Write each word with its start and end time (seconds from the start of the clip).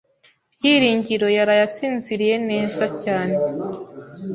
Byiringiro 0.53 1.27
yaraye 1.37 1.61
asinziriye 1.69 2.35
cyane. 3.03 3.35